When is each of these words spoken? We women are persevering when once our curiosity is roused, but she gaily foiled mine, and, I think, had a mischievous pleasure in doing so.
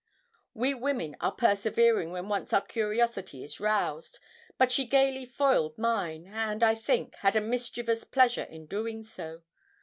We 0.55 0.73
women 0.73 1.15
are 1.21 1.31
persevering 1.31 2.11
when 2.11 2.27
once 2.27 2.53
our 2.53 2.61
curiosity 2.61 3.43
is 3.43 3.59
roused, 3.59 4.17
but 4.57 4.71
she 4.71 4.87
gaily 4.87 5.27
foiled 5.27 5.77
mine, 5.77 6.25
and, 6.25 6.63
I 6.63 6.73
think, 6.73 7.13
had 7.17 7.35
a 7.35 7.39
mischievous 7.39 8.03
pleasure 8.03 8.45
in 8.45 8.65
doing 8.65 9.03
so. 9.03 9.43